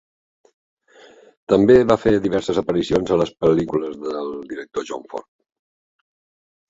[1.51, 5.31] També va fer diverses aparicions a les pel·lícules del director John Ford.